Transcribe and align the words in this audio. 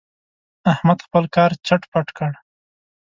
احمد 0.71 0.99
خپل 1.05 1.23
کار 1.35 1.51
چټ 1.67 1.81
پټ 1.91 2.07
کړ. 2.17 2.31